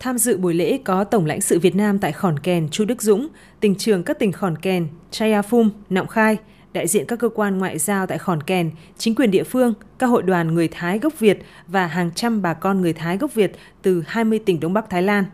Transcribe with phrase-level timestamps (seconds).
[0.00, 3.02] Tham dự buổi lễ có Tổng lãnh sự Việt Nam tại Khòn Kèn Chu Đức
[3.02, 3.28] Dũng,
[3.60, 6.36] tỉnh trưởng các tỉnh Khòn Kèn, Chayafum, Nọng Khai,
[6.72, 10.06] đại diện các cơ quan ngoại giao tại Khòn Kèn, chính quyền địa phương, các
[10.06, 13.52] hội đoàn người Thái gốc Việt và hàng trăm bà con người Thái gốc Việt
[13.82, 15.24] từ 20 tỉnh Đông Bắc Thái Lan.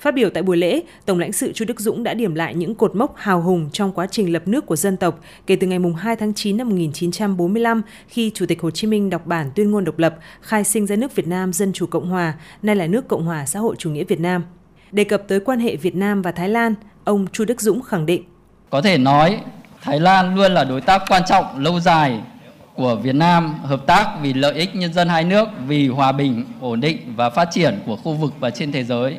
[0.00, 2.74] Phát biểu tại buổi lễ, Tổng lãnh sự Chu Đức Dũng đã điểm lại những
[2.74, 5.78] cột mốc hào hùng trong quá trình lập nước của dân tộc kể từ ngày
[5.98, 9.84] 2 tháng 9 năm 1945 khi Chủ tịch Hồ Chí Minh đọc bản tuyên ngôn
[9.84, 13.08] độc lập khai sinh ra nước Việt Nam Dân Chủ Cộng Hòa, nay là nước
[13.08, 14.44] Cộng hòa xã hội chủ nghĩa Việt Nam.
[14.92, 16.74] Đề cập tới quan hệ Việt Nam và Thái Lan,
[17.04, 18.24] ông Chu Đức Dũng khẳng định.
[18.70, 19.40] Có thể nói,
[19.82, 22.20] Thái Lan luôn là đối tác quan trọng lâu dài
[22.74, 26.44] của Việt Nam hợp tác vì lợi ích nhân dân hai nước, vì hòa bình,
[26.60, 29.16] ổn định và phát triển của khu vực và trên thế giới.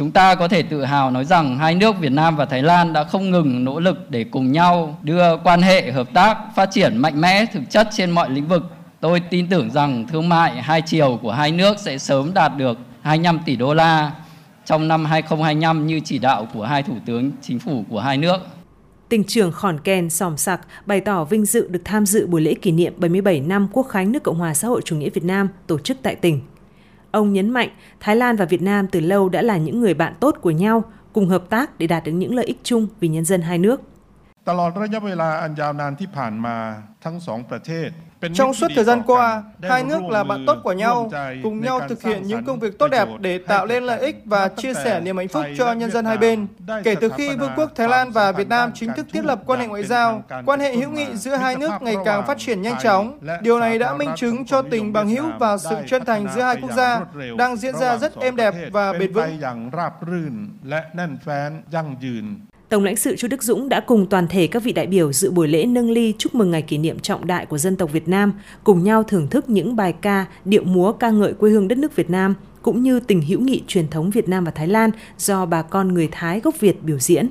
[0.00, 2.92] Chúng ta có thể tự hào nói rằng hai nước Việt Nam và Thái Lan
[2.92, 6.96] đã không ngừng nỗ lực để cùng nhau đưa quan hệ hợp tác phát triển
[6.96, 8.62] mạnh mẽ, thực chất trên mọi lĩnh vực.
[9.00, 12.78] Tôi tin tưởng rằng thương mại hai chiều của hai nước sẽ sớm đạt được
[13.02, 14.12] 25 tỷ đô la
[14.64, 18.36] trong năm 2025 như chỉ đạo của hai thủ tướng chính phủ của hai nước.
[19.08, 22.54] Tỉnh trưởng Khòn Kèn Sòm Sạc bày tỏ vinh dự được tham dự buổi lễ
[22.54, 25.48] kỷ niệm 77 năm Quốc khánh nước Cộng hòa xã hội chủ nghĩa Việt Nam
[25.66, 26.40] tổ chức tại tỉnh.
[27.10, 27.68] Ông nhấn mạnh
[28.00, 30.84] Thái Lan và Việt Nam từ lâu đã là những người bạn tốt của nhau,
[31.12, 33.80] cùng hợp tác để đạt được những lợi ích chung vì nhân dân hai nước.
[34.49, 36.57] ตลอดระยะเวลาอันยาวนานที่ผ่านมา
[37.03, 37.89] ทั้งสองประเทศ
[38.33, 41.11] Trong suốt thời gian qua, hai nước là bạn tốt của nhau,
[41.43, 44.47] cùng nhau thực hiện những công việc tốt đẹp để tạo lên lợi ích và
[44.47, 46.47] chia sẻ niềm hạnh phúc cho nhân dân hai bên.
[46.83, 49.59] Kể từ khi Vương quốc Thái Lan và Việt Nam chính thức thiết lập quan
[49.59, 52.75] hệ ngoại giao, quan hệ hữu nghị giữa hai nước ngày càng phát triển nhanh
[52.83, 53.19] chóng.
[53.41, 56.55] Điều này đã minh chứng cho tình bằng hữu và sự chân thành giữa hai
[56.61, 57.01] quốc gia
[57.37, 59.39] đang diễn ra rất êm đẹp và bền vững.
[62.70, 65.30] Tổng lãnh sự Chu Đức Dũng đã cùng toàn thể các vị đại biểu dự
[65.30, 68.08] buổi lễ nâng ly chúc mừng ngày kỷ niệm trọng đại của dân tộc Việt
[68.08, 68.32] Nam,
[68.64, 71.96] cùng nhau thưởng thức những bài ca, điệu múa ca ngợi quê hương đất nước
[71.96, 75.46] Việt Nam, cũng như tình hữu nghị truyền thống Việt Nam và Thái Lan do
[75.46, 77.28] bà con người Thái gốc Việt biểu diễn.